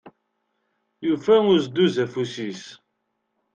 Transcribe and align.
Yufa 1.07 1.35
uzduz 1.53 1.95
afus-is. 2.03 2.63